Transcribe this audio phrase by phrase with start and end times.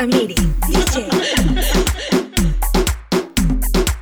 [0.00, 1.69] escuchando DJ.